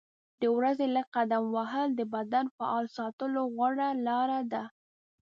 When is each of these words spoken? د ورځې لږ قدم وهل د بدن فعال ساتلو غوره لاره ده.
د 0.41 0.43
ورځې 0.57 0.85
لږ 0.95 1.07
قدم 1.17 1.43
وهل 1.55 1.87
د 1.95 2.01
بدن 2.15 2.45
فعال 2.55 2.85
ساتلو 2.97 3.41
غوره 3.55 3.89
لاره 4.07 4.39
ده. 4.51 4.63